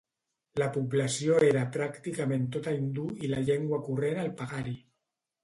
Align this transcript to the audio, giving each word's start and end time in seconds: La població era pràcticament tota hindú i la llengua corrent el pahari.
La 0.59 0.69
població 0.77 1.35
era 1.47 1.65
pràcticament 1.75 2.47
tota 2.57 2.73
hindú 2.79 3.07
i 3.27 3.31
la 3.35 3.43
llengua 3.51 3.81
corrent 3.91 4.25
el 4.25 4.35
pahari. 4.43 4.77